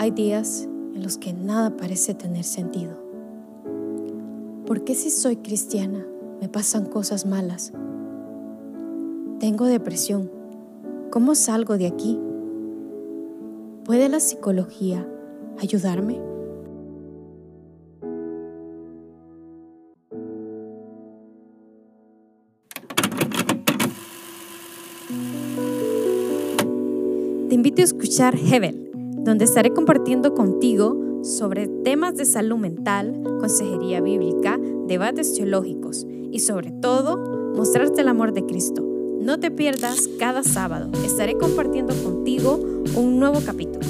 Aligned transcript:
Hay 0.00 0.12
días 0.12 0.66
en 0.94 1.02
los 1.02 1.18
que 1.18 1.34
nada 1.34 1.76
parece 1.76 2.14
tener 2.14 2.44
sentido. 2.44 2.96
¿Por 4.66 4.82
qué 4.82 4.94
si 4.94 5.10
soy 5.10 5.36
cristiana 5.36 6.06
me 6.40 6.48
pasan 6.48 6.86
cosas 6.86 7.26
malas? 7.26 7.70
Tengo 9.40 9.66
depresión. 9.66 10.30
¿Cómo 11.10 11.34
salgo 11.34 11.76
de 11.76 11.86
aquí? 11.86 12.18
¿Puede 13.84 14.08
la 14.08 14.20
psicología 14.20 15.06
ayudarme? 15.58 16.18
Te 27.50 27.54
invito 27.54 27.82
a 27.82 27.84
escuchar 27.84 28.34
Hebel, 28.34 28.89
donde 29.24 29.44
estaré 29.44 29.70
compartiendo 29.70 30.34
contigo 30.34 30.96
sobre 31.22 31.68
temas 31.68 32.16
de 32.16 32.24
salud 32.24 32.56
mental, 32.56 33.22
consejería 33.40 34.00
bíblica, 34.00 34.58
debates 34.86 35.34
teológicos 35.34 36.06
y 36.30 36.40
sobre 36.40 36.70
todo 36.70 37.52
mostrarte 37.54 38.00
el 38.00 38.08
amor 38.08 38.32
de 38.32 38.46
Cristo. 38.46 38.82
No 39.20 39.38
te 39.38 39.50
pierdas 39.50 40.08
cada 40.18 40.42
sábado, 40.42 40.90
estaré 41.04 41.34
compartiendo 41.34 41.94
contigo 42.02 42.58
un 42.96 43.18
nuevo 43.18 43.40
capítulo. 43.44 43.89